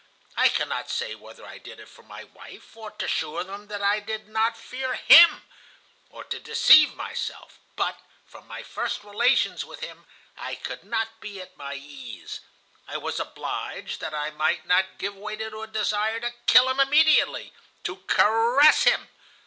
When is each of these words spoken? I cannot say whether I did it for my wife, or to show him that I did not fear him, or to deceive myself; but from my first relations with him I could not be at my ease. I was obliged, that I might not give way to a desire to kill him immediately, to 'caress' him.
I 0.35 0.49
cannot 0.49 0.89
say 0.89 1.13
whether 1.13 1.45
I 1.45 1.59
did 1.59 1.79
it 1.79 1.87
for 1.87 2.01
my 2.01 2.23
wife, 2.23 2.75
or 2.75 2.89
to 2.89 3.07
show 3.07 3.37
him 3.37 3.67
that 3.67 3.83
I 3.83 3.99
did 3.99 4.27
not 4.29 4.57
fear 4.57 4.95
him, 4.95 5.43
or 6.09 6.23
to 6.23 6.39
deceive 6.39 6.95
myself; 6.95 7.59
but 7.75 7.99
from 8.25 8.47
my 8.47 8.63
first 8.63 9.03
relations 9.03 9.63
with 9.63 9.81
him 9.81 10.07
I 10.35 10.55
could 10.55 10.83
not 10.83 11.19
be 11.19 11.39
at 11.39 11.55
my 11.55 11.75
ease. 11.75 12.39
I 12.87 12.97
was 12.97 13.19
obliged, 13.19 14.01
that 14.01 14.15
I 14.15 14.31
might 14.31 14.65
not 14.65 14.97
give 14.97 15.15
way 15.15 15.35
to 15.35 15.61
a 15.61 15.67
desire 15.67 16.19
to 16.19 16.33
kill 16.47 16.67
him 16.67 16.79
immediately, 16.79 17.53
to 17.83 17.97
'caress' 17.97 18.85
him. 18.85 19.07